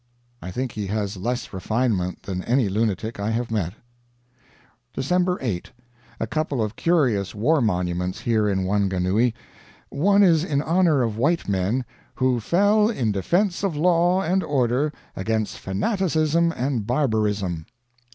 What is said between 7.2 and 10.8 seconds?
war monuments here at Wanganui. One is in